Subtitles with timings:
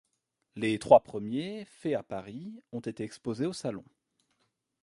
[0.55, 3.83] Les trois premiers, faits à Paris, ont été exposés au salon.